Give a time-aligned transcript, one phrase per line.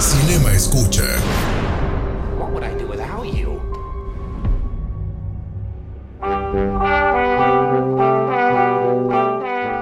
[0.00, 1.04] Cinema Escucha.
[2.38, 3.60] What would I do without you?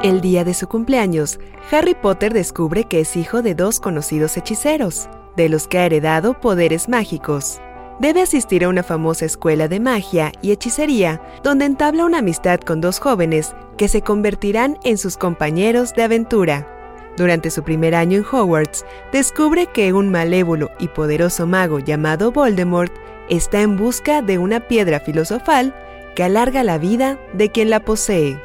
[0.02, 1.38] El día de su cumpleaños,
[1.70, 6.34] Harry Potter descubre que es hijo de dos conocidos hechiceros, de los que ha heredado
[6.40, 7.60] poderes mágicos.
[8.00, 12.80] Debe asistir a una famosa escuela de magia y hechicería, donde entabla una amistad con
[12.80, 16.77] dos jóvenes que se convertirán en sus compañeros de aventura.
[17.18, 22.92] Durante su primer año en Hogwarts, descubre que un malévolo y poderoso mago llamado Voldemort
[23.28, 25.74] está en busca de una piedra filosofal
[26.14, 28.40] que alarga la vida de quien la posee.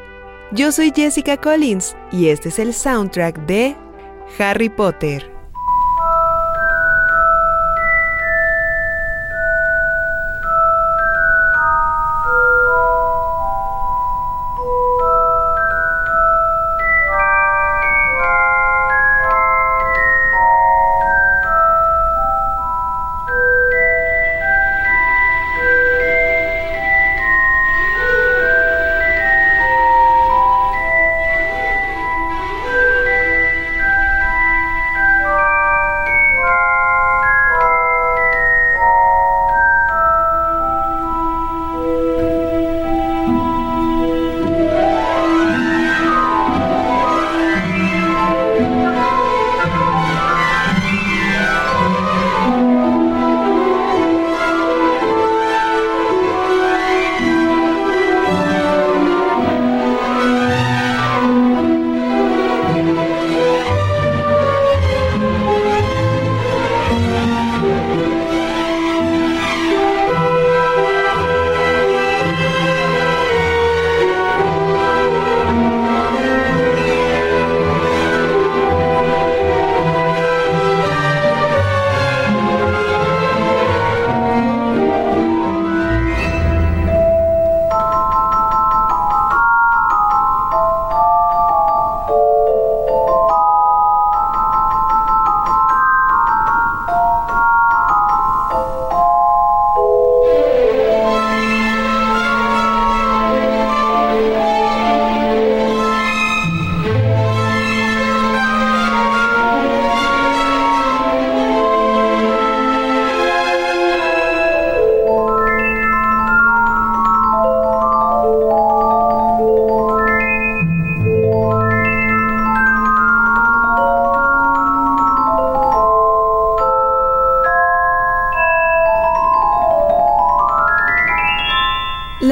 [0.52, 3.76] Yo soy Jessica Collins y este es el soundtrack de
[4.40, 5.33] Harry Potter.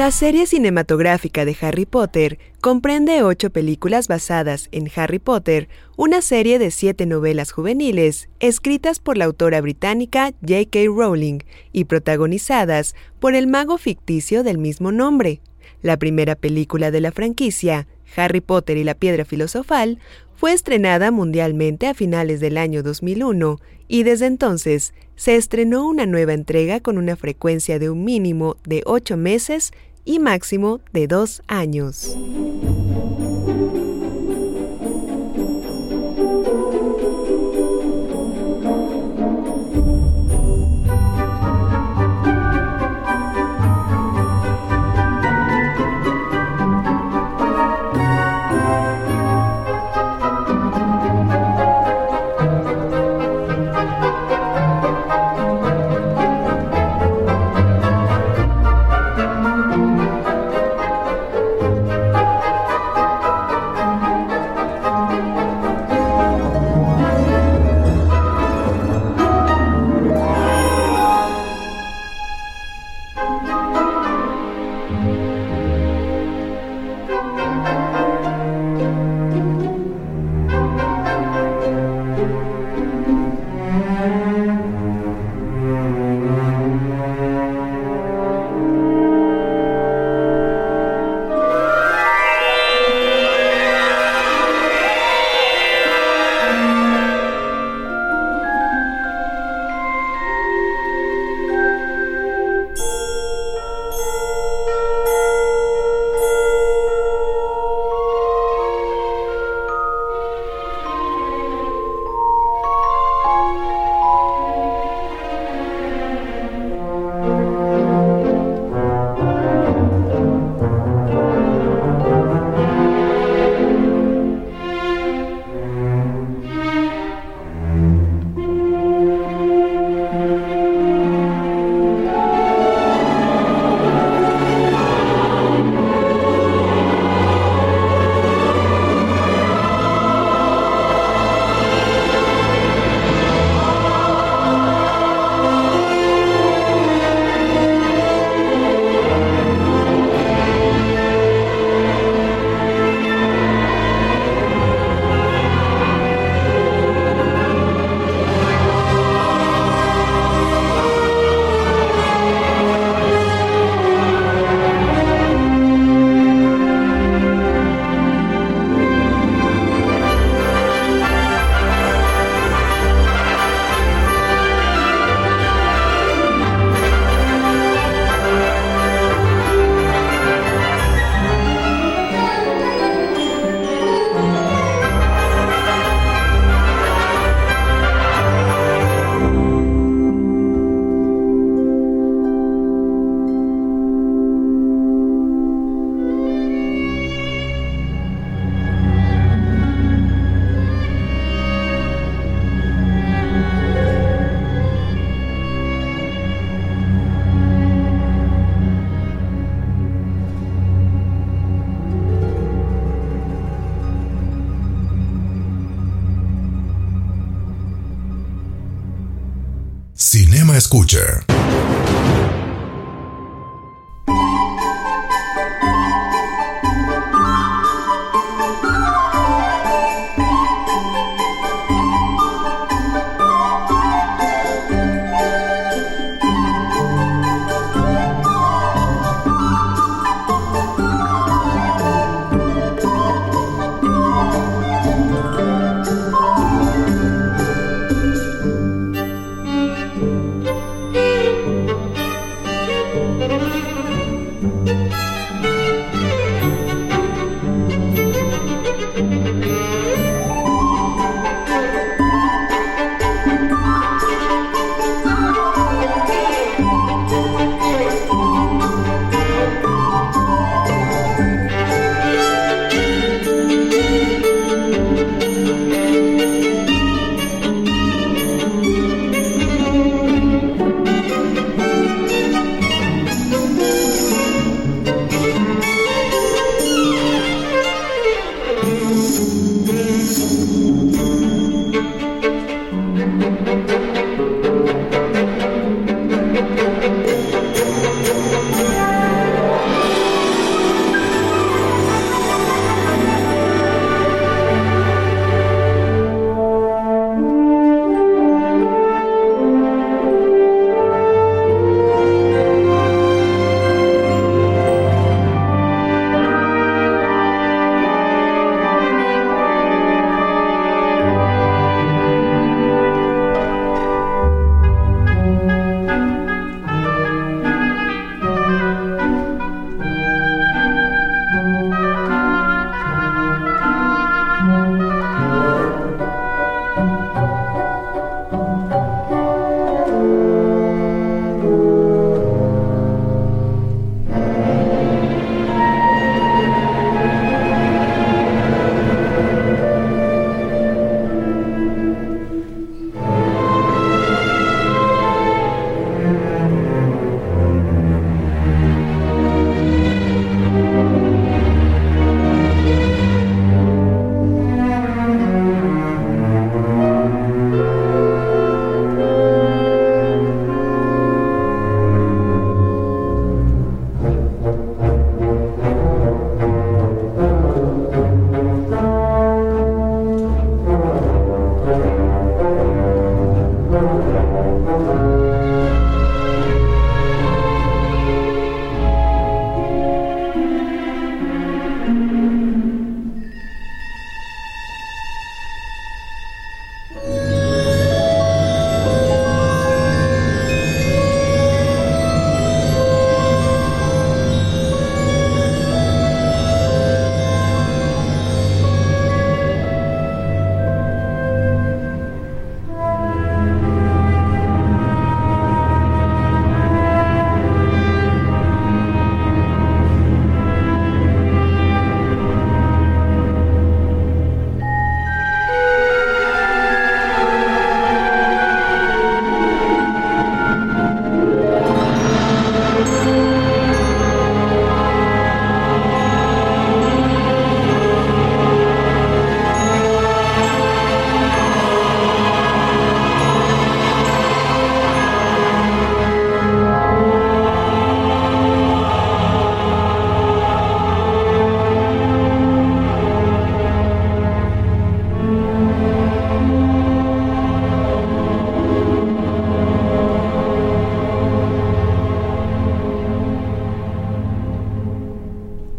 [0.02, 6.58] La serie cinematográfica de Harry Potter comprende ocho películas basadas en Harry Potter, una serie
[6.58, 10.86] de siete novelas juveniles escritas por la autora británica J.K.
[10.86, 11.38] Rowling
[11.70, 15.40] y protagonizadas por el mago ficticio del mismo nombre.
[15.82, 17.86] La primera película de la franquicia,
[18.16, 20.00] Harry Potter y la Piedra Filosofal,
[20.34, 26.32] fue estrenada mundialmente a finales del año 2001 y desde entonces se estrenó una nueva
[26.32, 29.72] entrega con una frecuencia de un mínimo de ocho meses
[30.04, 32.16] y máximo de dos años.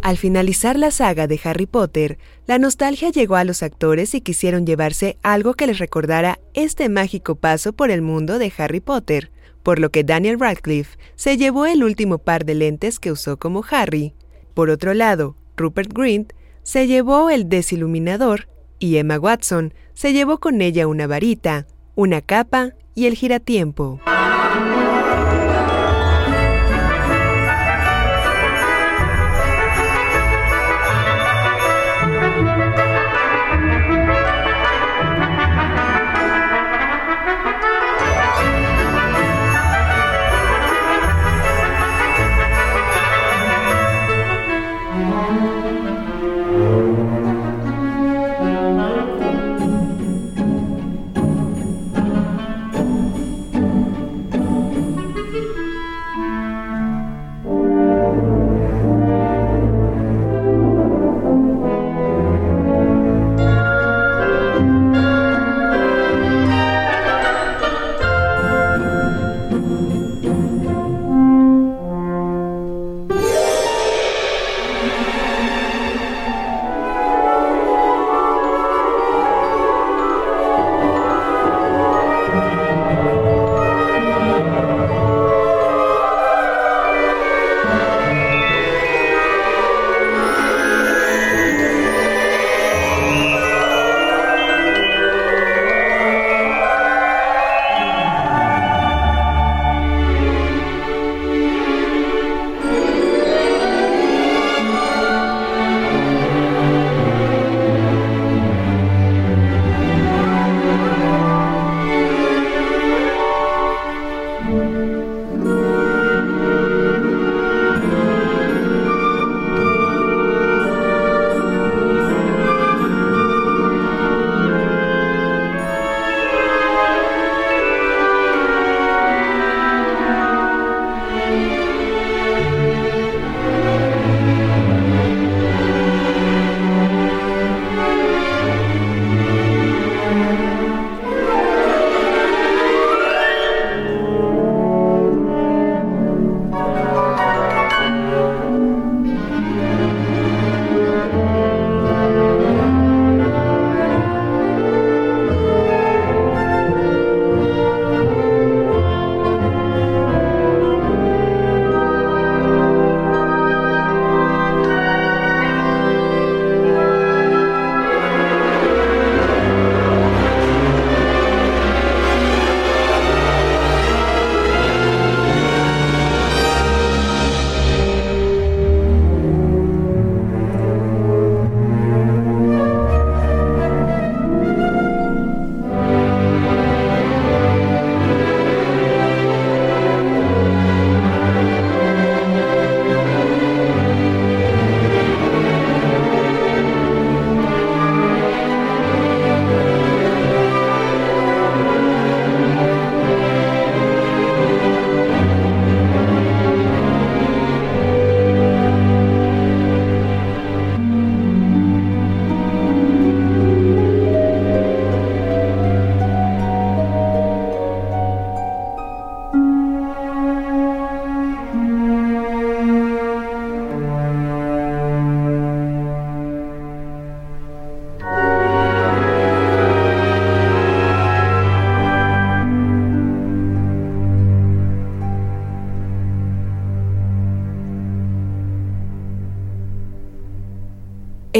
[0.03, 4.65] Al finalizar la saga de Harry Potter, la nostalgia llegó a los actores y quisieron
[4.65, 9.31] llevarse algo que les recordara este mágico paso por el mundo de Harry Potter,
[9.63, 13.63] por lo que Daniel Radcliffe se llevó el último par de lentes que usó como
[13.71, 14.13] Harry.
[14.53, 16.33] Por otro lado, Rupert Grint
[16.63, 22.73] se llevó el desiluminador y Emma Watson se llevó con ella una varita, una capa
[22.93, 24.01] y el giratiempo.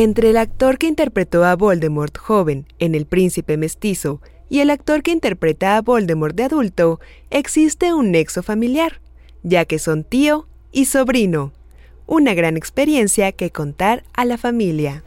[0.03, 4.19] Entre el actor que interpretó a Voldemort joven en El Príncipe Mestizo
[4.50, 9.00] y el actor que interpreta a Voldemort de adulto, existe un nexo familiar,
[9.43, 11.53] ya que son tío y sobrino.
[12.05, 15.05] Una gran experiencia que contar a la familia.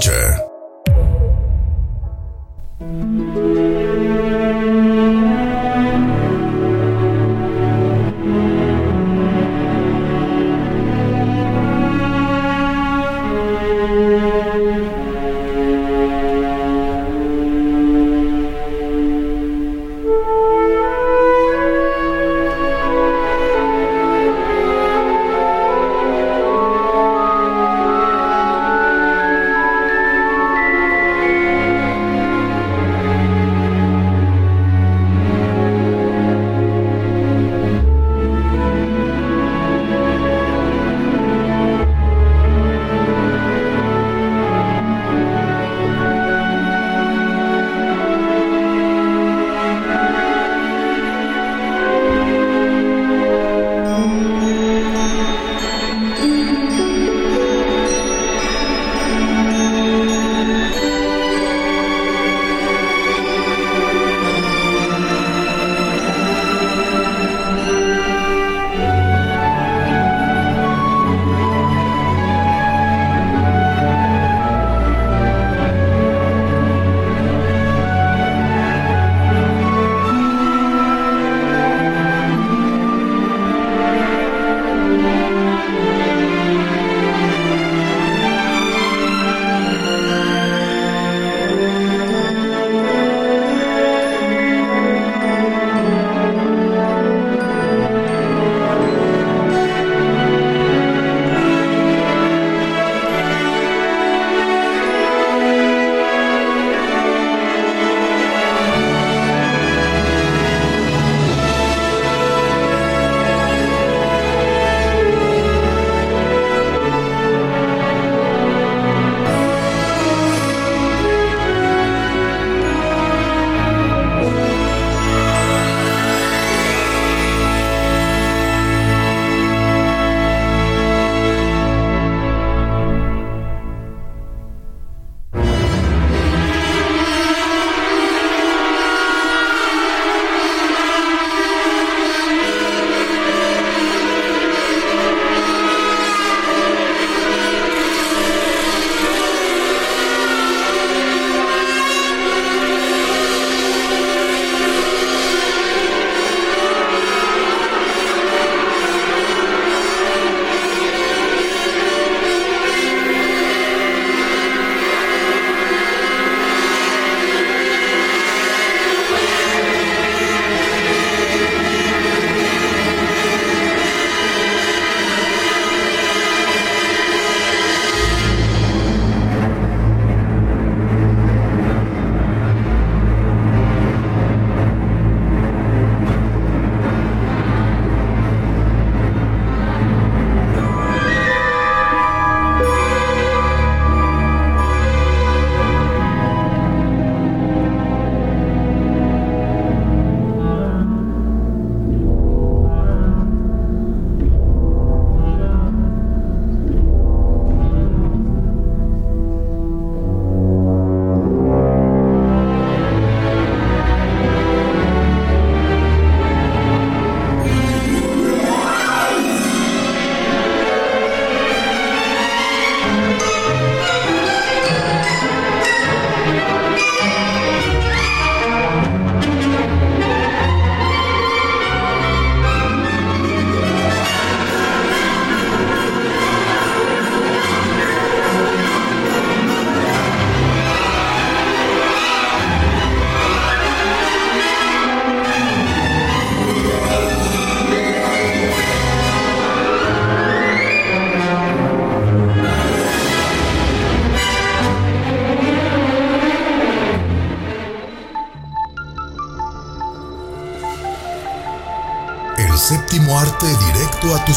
[0.00, 0.49] Escucha.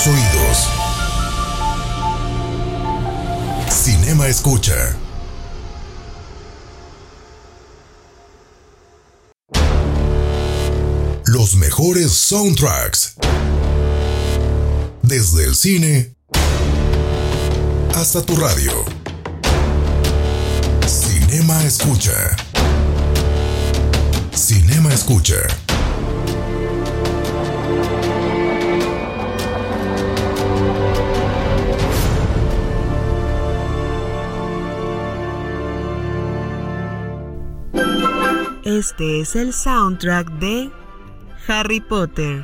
[0.08, 0.70] Oídos.
[3.70, 4.98] Cinema Escucha.
[11.26, 13.16] Los mejores soundtracks.
[15.02, 16.16] Desde el cine
[17.96, 18.72] hasta tu radio.
[20.86, 22.36] Cinema Escucha.
[24.34, 25.63] Cinema Escucha.
[38.78, 40.72] Este es el soundtrack de
[41.48, 42.44] Harry Potter.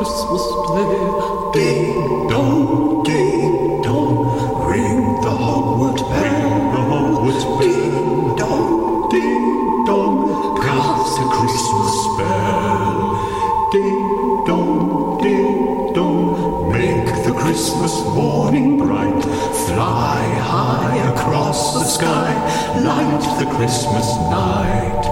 [0.00, 1.52] Christmas day.
[1.52, 6.72] Ding dong, ding dong, ring the Hogwarts bell.
[6.72, 7.60] The Hogwarts bell.
[7.60, 13.68] Ding dong, ding dong, cast a Christmas spell.
[13.72, 19.22] Ding dong, ding dong, make the Christmas morning bright.
[19.68, 22.32] Fly high across the sky,
[22.80, 25.04] light the Christmas night.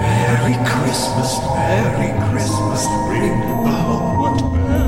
[0.00, 4.83] Merry Christmas, Merry Christmas, ring the Hogwarts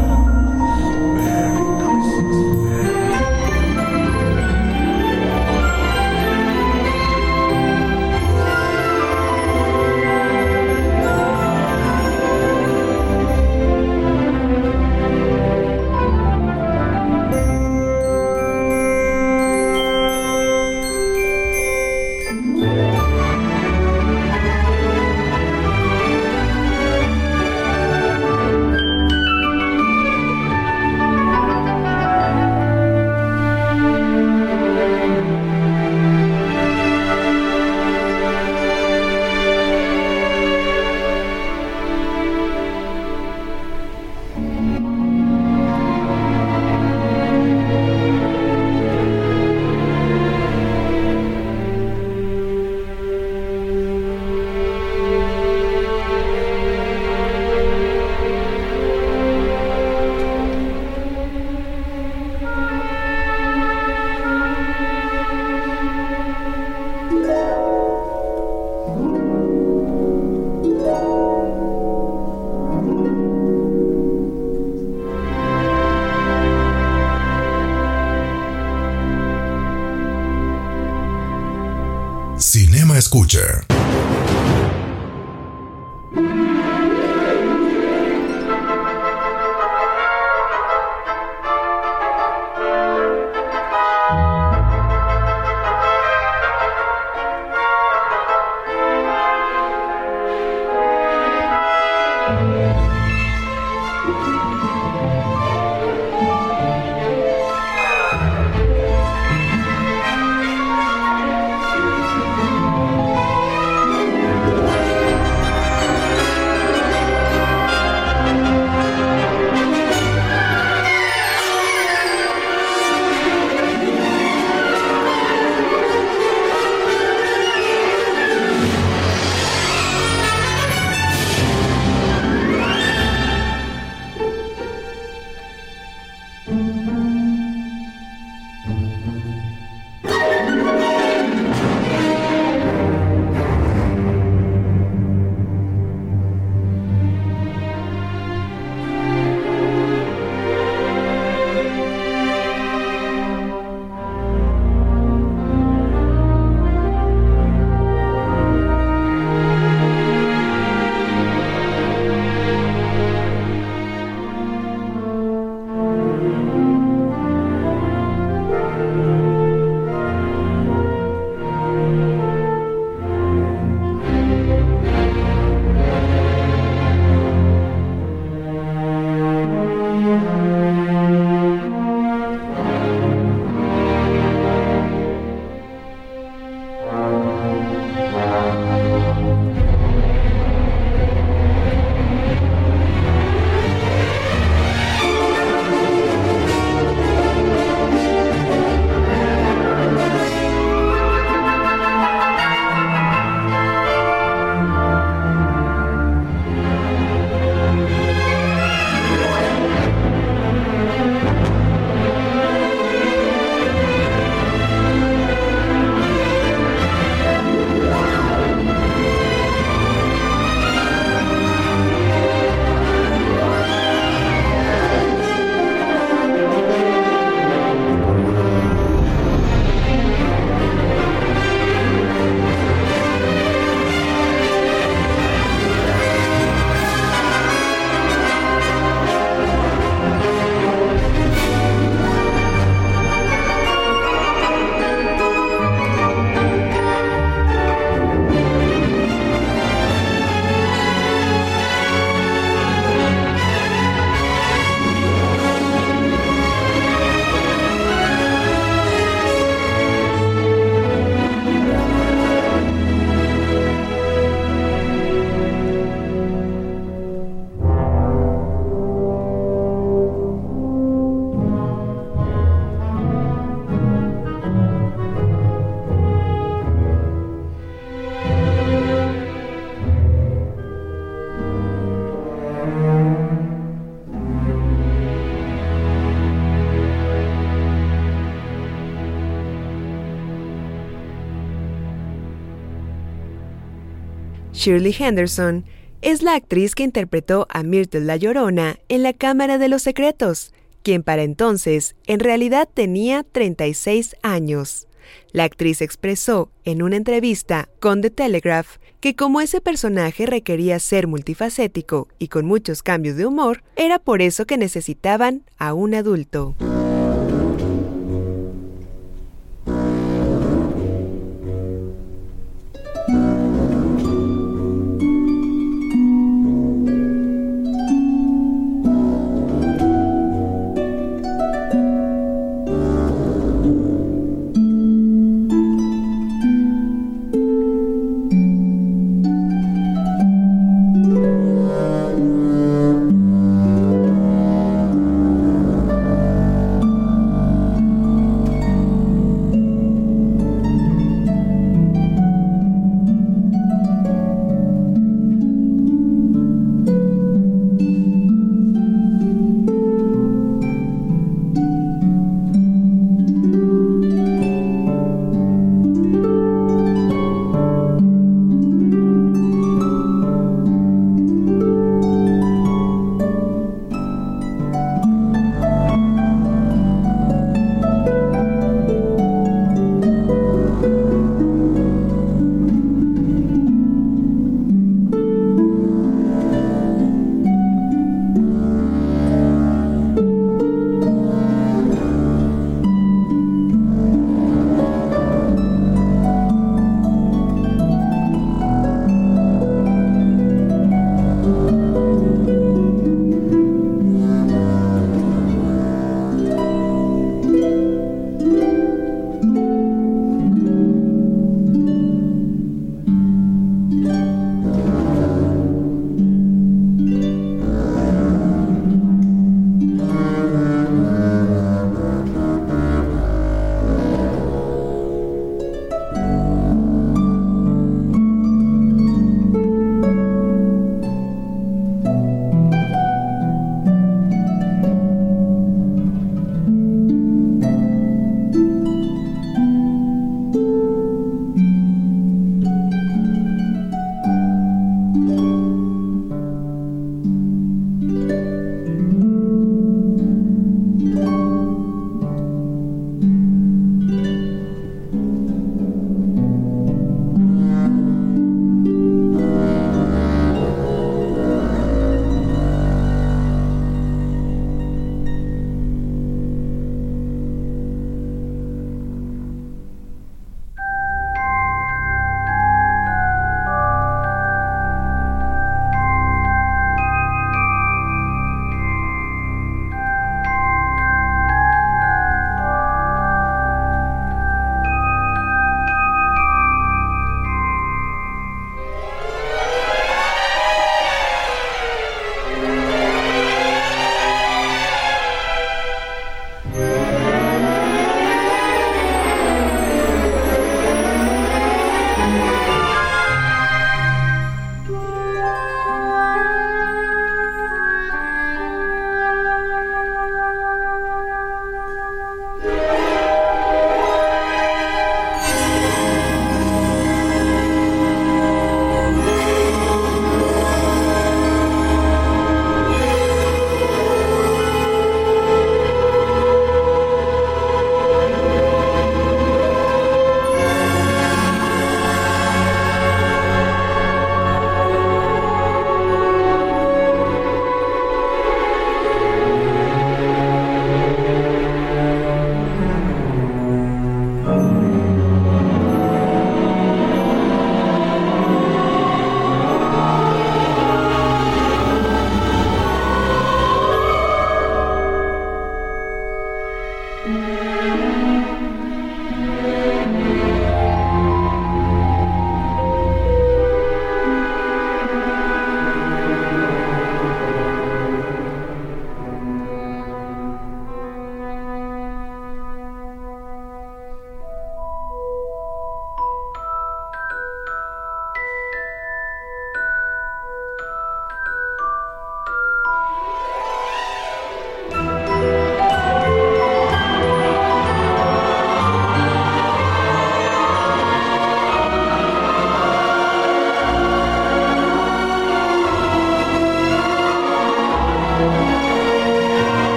[294.66, 295.64] Shirley Henderson
[296.02, 300.52] es la actriz que interpretó a Myrtle la Llorona en La Cámara de los Secretos,
[300.83, 304.88] quien para entonces en realidad tenía 36 años.
[305.31, 311.07] La actriz expresó en una entrevista con The Telegraph que como ese personaje requería ser
[311.07, 316.57] multifacético y con muchos cambios de humor, era por eso que necesitaban a un adulto.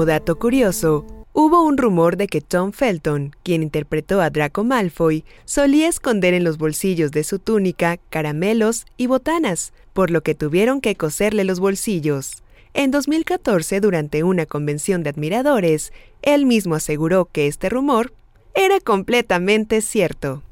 [0.00, 5.26] Como dato curioso, hubo un rumor de que Tom Felton, quien interpretó a Draco Malfoy,
[5.44, 10.80] solía esconder en los bolsillos de su túnica caramelos y botanas, por lo que tuvieron
[10.80, 12.42] que coserle los bolsillos.
[12.72, 15.92] En 2014, durante una convención de admiradores,
[16.22, 18.14] él mismo aseguró que este rumor
[18.54, 20.42] era completamente cierto.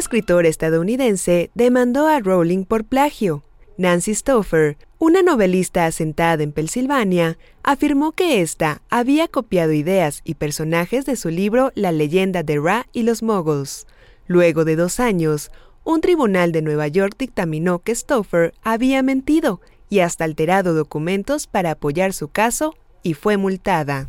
[0.00, 3.44] Escritora estadounidense demandó a Rowling por plagio.
[3.76, 11.04] Nancy Stoffer, una novelista asentada en Pensilvania, afirmó que ésta había copiado ideas y personajes
[11.04, 13.86] de su libro La leyenda de Ra y los Moguls.
[14.26, 15.50] Luego de dos años,
[15.84, 21.72] un tribunal de Nueva York dictaminó que Stoffer había mentido y hasta alterado documentos para
[21.72, 24.08] apoyar su caso y fue multada.